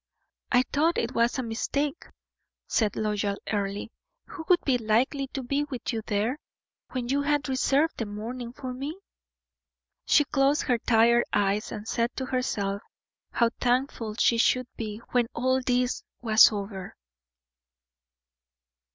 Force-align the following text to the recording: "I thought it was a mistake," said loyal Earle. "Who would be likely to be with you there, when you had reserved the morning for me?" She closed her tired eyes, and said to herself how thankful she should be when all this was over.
"I 0.51 0.63
thought 0.73 0.97
it 0.97 1.13
was 1.13 1.37
a 1.37 1.43
mistake," 1.43 2.07
said 2.65 2.95
loyal 2.95 3.37
Earle. 3.53 3.85
"Who 4.25 4.43
would 4.49 4.61
be 4.65 4.79
likely 4.79 5.27
to 5.27 5.43
be 5.43 5.63
with 5.65 5.93
you 5.93 6.01
there, 6.07 6.39
when 6.89 7.09
you 7.09 7.21
had 7.21 7.47
reserved 7.47 7.97
the 7.97 8.07
morning 8.07 8.51
for 8.51 8.73
me?" 8.73 8.97
She 10.07 10.25
closed 10.25 10.63
her 10.63 10.79
tired 10.79 11.25
eyes, 11.33 11.71
and 11.71 11.87
said 11.87 12.09
to 12.15 12.25
herself 12.25 12.81
how 13.31 13.51
thankful 13.59 14.15
she 14.15 14.39
should 14.39 14.65
be 14.75 15.03
when 15.11 15.27
all 15.35 15.61
this 15.61 16.01
was 16.19 16.51
over. 16.51 16.95